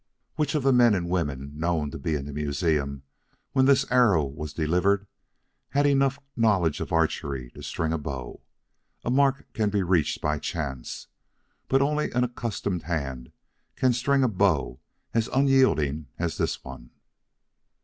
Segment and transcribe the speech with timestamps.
[0.35, 3.03] "'Which of the men and women known to be in the museum
[3.51, 5.05] when this arrow was delivered
[5.73, 8.41] has enough knowledge of archery to string a bow?
[9.05, 11.05] A mark can be reached by chance,
[11.67, 13.31] but only an accustomed hand
[13.75, 14.79] can string a bow
[15.13, 16.89] as unyielding as this one.'